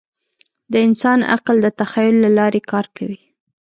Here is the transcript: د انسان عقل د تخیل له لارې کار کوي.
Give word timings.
د 0.71 0.73
انسان 0.87 1.19
عقل 1.33 1.55
د 1.61 1.67
تخیل 1.79 2.15
له 2.23 2.29
لارې 2.37 2.61
کار 2.71 2.85
کوي. 2.97 3.19